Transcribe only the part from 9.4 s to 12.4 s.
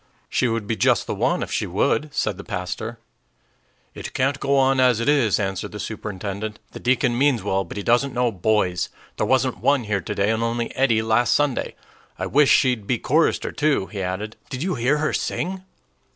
one here today, and only Eddie last Sunday. I